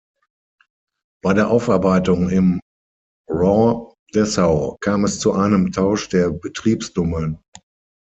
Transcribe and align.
Bei 1.23 1.35
der 1.35 1.51
Aufarbeitung 1.51 2.31
im 2.31 2.59
Raw 3.29 3.93
Dessau 4.15 4.77
kam 4.81 5.03
es 5.05 5.19
zu 5.19 5.33
einem 5.33 5.71
Tausch 5.71 6.09
der 6.09 6.31
Betriebsnummern. 6.31 7.39